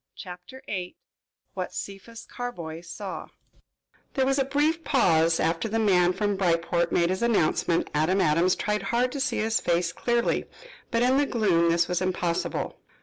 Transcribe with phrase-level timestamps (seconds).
[0.15, 0.95] CHAPTER VIII
[1.53, 3.27] WHAT CEPHAS CARBOY SAW
[4.15, 7.87] There was a brief pause after the man from Bryport made his announcement.
[7.93, 10.45] Adam Adams tried hard to see his face clearly,
[10.89, 12.79] but in the gloom this was impossible.